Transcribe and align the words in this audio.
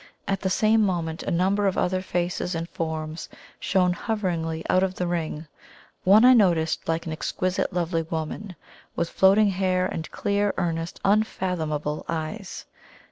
At 0.27 0.41
the 0.41 0.49
same 0.49 0.81
moment 0.81 1.21
a 1.21 1.29
number 1.29 1.67
of 1.67 1.77
other 1.77 2.01
faces 2.01 2.55
and 2.55 2.67
forms 2.67 3.29
shone 3.59 3.93
hoveringly 3.93 4.63
out 4.67 4.81
of 4.81 4.95
the 4.95 5.05
Ring; 5.05 5.45
one 6.05 6.25
I 6.25 6.33
noticed 6.33 6.87
like 6.87 7.05
an 7.05 7.11
exquisitely 7.11 7.75
lovely 7.75 8.01
woman, 8.01 8.55
with 8.95 9.11
floating 9.11 9.51
hair 9.51 9.85
and 9.85 10.09
clear, 10.09 10.55
earnest, 10.57 10.99
unfathomable 11.05 12.03
eyes. 12.09 12.65